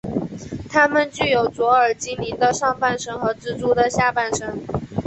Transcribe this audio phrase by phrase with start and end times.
[0.67, 4.59] 他们具有卓尔精灵的上半身和蜘蛛的下半身。